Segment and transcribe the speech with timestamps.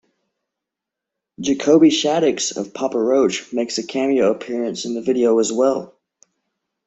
[1.39, 5.95] Jacoby Shaddix of Papa Roach makes a cameo appearance in the video as well.